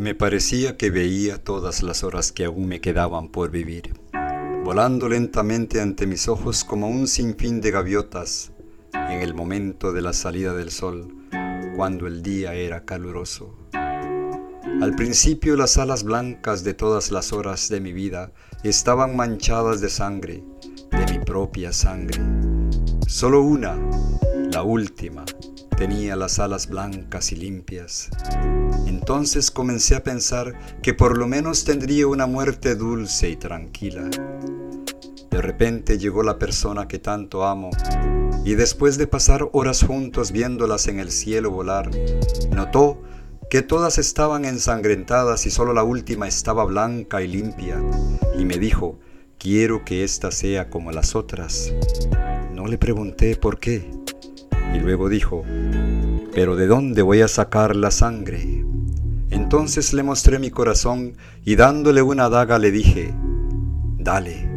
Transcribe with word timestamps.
Me 0.00 0.14
parecía 0.14 0.78
que 0.78 0.88
veía 0.88 1.44
todas 1.44 1.82
las 1.82 2.04
horas 2.04 2.32
que 2.32 2.46
aún 2.46 2.66
me 2.66 2.80
quedaban 2.80 3.28
por 3.28 3.50
vivir, 3.50 3.92
volando 4.64 5.10
lentamente 5.10 5.78
ante 5.78 6.06
mis 6.06 6.26
ojos 6.26 6.64
como 6.64 6.88
un 6.88 7.06
sinfín 7.06 7.60
de 7.60 7.70
gaviotas 7.70 8.50
en 8.94 9.20
el 9.20 9.34
momento 9.34 9.92
de 9.92 10.00
la 10.00 10.14
salida 10.14 10.54
del 10.54 10.70
sol, 10.70 11.14
cuando 11.76 12.06
el 12.06 12.22
día 12.22 12.54
era 12.54 12.86
caluroso. 12.86 13.54
Al 14.80 14.94
principio 14.96 15.54
las 15.54 15.76
alas 15.76 16.02
blancas 16.02 16.64
de 16.64 16.72
todas 16.72 17.10
las 17.10 17.34
horas 17.34 17.68
de 17.68 17.82
mi 17.82 17.92
vida 17.92 18.32
estaban 18.64 19.14
manchadas 19.14 19.82
de 19.82 19.90
sangre, 19.90 20.42
de 20.92 21.12
mi 21.12 21.22
propia 21.22 21.74
sangre. 21.74 22.22
Solo 23.06 23.42
una, 23.42 23.78
la 24.50 24.62
última, 24.62 25.26
tenía 25.76 26.16
las 26.16 26.38
alas 26.38 26.68
blancas 26.68 27.32
y 27.32 27.36
limpias. 27.36 28.08
Entonces 29.10 29.50
comencé 29.50 29.96
a 29.96 30.04
pensar 30.04 30.56
que 30.82 30.94
por 30.94 31.18
lo 31.18 31.26
menos 31.26 31.64
tendría 31.64 32.06
una 32.06 32.26
muerte 32.26 32.76
dulce 32.76 33.28
y 33.28 33.34
tranquila. 33.34 34.08
De 35.28 35.42
repente 35.42 35.98
llegó 35.98 36.22
la 36.22 36.38
persona 36.38 36.86
que 36.86 37.00
tanto 37.00 37.44
amo 37.44 37.70
y 38.44 38.54
después 38.54 38.98
de 38.98 39.08
pasar 39.08 39.48
horas 39.50 39.82
juntos 39.82 40.30
viéndolas 40.30 40.86
en 40.86 41.00
el 41.00 41.10
cielo 41.10 41.50
volar, 41.50 41.90
notó 42.52 43.02
que 43.50 43.62
todas 43.62 43.98
estaban 43.98 44.44
ensangrentadas 44.44 45.44
y 45.44 45.50
solo 45.50 45.72
la 45.72 45.82
última 45.82 46.28
estaba 46.28 46.64
blanca 46.64 47.20
y 47.20 47.26
limpia, 47.26 47.82
y 48.38 48.44
me 48.44 48.58
dijo, 48.58 49.00
quiero 49.38 49.84
que 49.84 50.04
ésta 50.04 50.30
sea 50.30 50.70
como 50.70 50.92
las 50.92 51.16
otras. 51.16 51.74
No 52.54 52.68
le 52.68 52.78
pregunté 52.78 53.34
por 53.34 53.58
qué, 53.58 53.90
y 54.72 54.78
luego 54.78 55.08
dijo, 55.08 55.42
pero 56.32 56.54
¿de 56.54 56.68
dónde 56.68 57.02
voy 57.02 57.22
a 57.22 57.28
sacar 57.28 57.74
la 57.74 57.90
sangre? 57.90 58.59
Entonces 59.52 59.92
le 59.92 60.04
mostré 60.04 60.38
mi 60.38 60.50
corazón 60.50 61.16
y 61.44 61.56
dándole 61.56 62.02
una 62.02 62.28
daga 62.28 62.56
le 62.60 62.70
dije, 62.70 63.12
dale. 63.98 64.48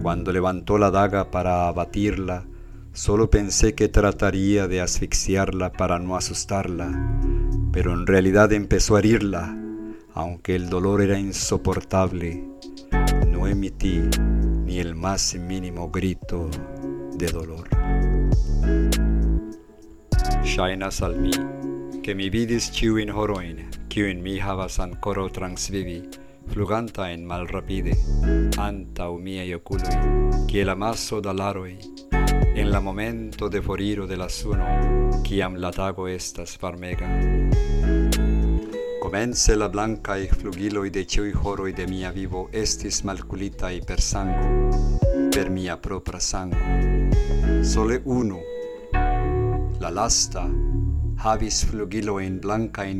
Cuando 0.00 0.30
levantó 0.30 0.78
la 0.78 0.92
daga 0.92 1.32
para 1.32 1.66
abatirla, 1.66 2.46
solo 2.92 3.30
pensé 3.30 3.74
que 3.74 3.88
trataría 3.88 4.68
de 4.68 4.80
asfixiarla 4.80 5.72
para 5.72 5.98
no 5.98 6.14
asustarla, 6.14 6.92
pero 7.72 7.92
en 7.92 8.06
realidad 8.06 8.52
empezó 8.52 8.94
a 8.94 9.00
herirla, 9.00 9.58
aunque 10.14 10.54
el 10.54 10.70
dolor 10.70 11.02
era 11.02 11.18
insoportable. 11.18 12.48
No 13.26 13.48
emití 13.48 14.02
ni 14.66 14.78
el 14.78 14.94
más 14.94 15.34
mínimo 15.34 15.90
grito 15.90 16.48
de 17.18 17.26
dolor. 17.26 17.68
Shainas 20.44 21.02
al 21.02 21.18
mi, 21.18 21.32
che 22.02 22.14
mi 22.14 22.30
vidis 22.30 22.70
ciuin 22.70 23.10
horoin, 23.10 23.79
kiun 23.90 24.22
mi 24.22 24.38
havas 24.38 24.78
ancora 24.78 25.28
transvivi, 25.28 26.08
fluganta 26.46 27.08
rapide 27.50 27.90
anta 27.90 28.62
antau 28.62 29.18
miei 29.18 29.52
oculoi, 29.54 30.46
kiel 30.46 30.68
amasso 30.68 31.20
da 31.20 31.32
laroi, 31.32 31.76
en 32.54 32.70
la 32.70 32.80
momento 32.80 33.48
de 33.48 33.60
foriro 33.60 34.06
de 34.06 34.16
la 34.16 34.28
suno, 34.28 34.64
am 35.42 35.56
la 35.56 35.72
tago 35.72 36.06
estas 36.06 36.56
farmega. 36.56 37.08
Comence 39.00 39.56
la 39.56 39.68
blanca 39.68 40.16
e 40.16 40.28
flugiloi 40.28 40.90
de 40.90 41.04
ciui 41.04 41.32
horoi 41.32 41.72
de 41.72 41.86
mia 41.86 42.12
vivo 42.12 42.48
estis 42.52 43.02
malculitai 43.02 43.82
per 43.84 44.00
sango, 44.00 44.68
per 45.30 45.50
mia 45.50 45.76
propra 45.76 46.20
sango. 46.20 46.56
Sole 47.62 48.00
uno, 48.04 48.38
la 49.80 49.90
lasta, 49.90 50.48
havis 51.20 51.64
flugiloin 51.68 52.40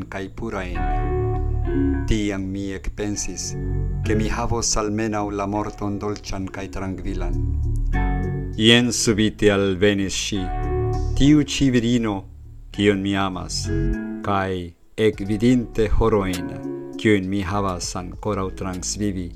kai 0.09 0.29
pura 0.29 0.63
in 0.63 0.77
Tiam 2.05 2.43
mi 2.43 2.71
ecpensis, 2.71 3.55
che 4.03 4.15
mi 4.15 4.27
havos 4.29 4.75
almenau 4.75 5.29
la 5.31 5.45
morton 5.47 5.97
dolcian 5.97 6.45
kai 6.45 6.67
tranquilan. 6.69 7.33
Ien 8.57 8.91
subite 8.91 9.49
al 9.51 9.77
venis 9.77 10.13
sci, 10.13 10.41
tiu 11.15 11.43
ci 11.43 11.69
virino, 11.71 12.27
cion 12.69 13.01
mi 13.01 13.15
amas, 13.15 13.69
kai 14.21 14.75
ec 14.95 15.23
vidinte 15.25 15.89
horoin, 15.89 16.93
cion 16.97 17.27
mi 17.27 17.41
havas 17.41 17.95
ancorau 17.95 18.51
transvivi, 18.53 19.31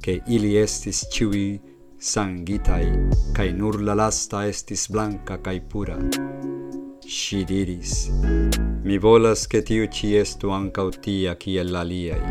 che 0.00 0.22
ili 0.26 0.56
estis 0.56 1.08
ciui 1.10 1.60
sangitai, 1.98 3.08
cae 3.34 3.52
nur 3.52 3.82
la 3.82 3.94
lasta 3.94 4.46
estis 4.46 4.88
blanca 4.88 5.40
cae 5.40 5.60
pura 5.60 5.98
si 7.10 7.44
diris. 7.44 8.08
Mi 8.84 8.96
volas 8.98 9.46
che 9.46 9.62
tiu 9.62 9.86
ci 9.88 10.14
estu 10.14 10.48
ancau 10.50 10.90
tia 10.90 11.34
kiel 11.34 11.74
aliai. 11.74 12.22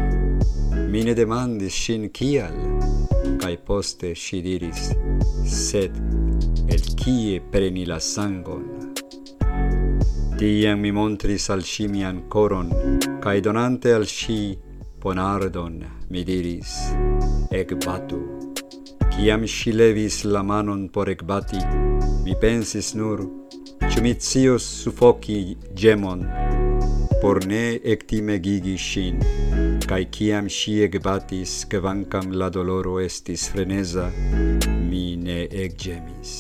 Mi 0.88 1.04
ne 1.04 1.14
demandis 1.14 1.76
sin 1.76 2.10
kial, 2.12 2.56
cae 3.38 3.58
poste 3.58 4.16
si 4.16 4.42
diris, 4.42 4.96
sed 5.44 5.92
el 6.72 6.84
kie 6.96 7.42
preni 7.42 7.86
la 7.86 8.00
sangon. 8.00 8.94
Tiam 10.40 10.80
mi 10.80 10.92
montris 10.92 11.50
al 11.50 11.64
si 11.64 11.88
mian 11.88 12.28
coron, 12.30 12.72
cae 13.20 13.42
donante 13.42 13.92
al 13.92 14.08
si 14.08 14.58
ponardon, 15.00 15.84
mi 16.08 16.24
diris, 16.24 16.96
ec 17.52 17.76
batu. 17.84 18.54
Ciam 19.12 19.44
si 19.44 19.74
levis 19.74 20.24
la 20.24 20.42
manon 20.42 20.88
por 20.88 21.10
ecbati, 21.10 21.60
mi 22.24 22.36
pensis 22.40 22.94
nur, 22.96 23.28
Ĉu 23.88 24.04
mi 24.04 24.12
scios 24.20 24.68
sufoki 24.84 25.40
ĝemon 25.80 26.28
por 27.22 27.42
ne 27.52 27.64
ektimegigi 27.94 28.76
ŝin? 28.80 29.24
Kaj 29.90 30.02
kiam 30.16 30.48
ŝi 30.58 30.76
ekbatis, 30.86 31.56
kvankam 31.72 32.32
la 32.42 32.48
doloro 32.54 33.00
estis 33.04 33.48
freneza, 33.54 34.08
mi 34.90 35.06
ne 35.24 35.42
ekĝemis. 35.66 36.38